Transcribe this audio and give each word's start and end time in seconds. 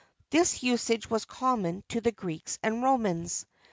[XXX 0.01 0.29
22] 0.31 0.39
This 0.41 0.63
usage 0.63 1.09
was 1.11 1.25
common 1.25 1.83
to 1.89 2.01
the 2.01 2.11
Greeks 2.11 2.57
and 2.63 2.81
Romans. 2.81 3.45